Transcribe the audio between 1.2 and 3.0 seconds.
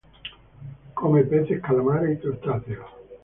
peces, calamares y crustáceos.